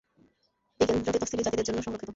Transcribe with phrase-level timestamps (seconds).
[0.79, 2.09] এই কেন্দ্রটি তফসিলি জাতিদের জন্য সংরক্ষিত।